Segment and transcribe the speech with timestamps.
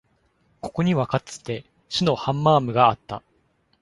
[0.61, 3.21] ここにはかつて、市のハンマームがあった。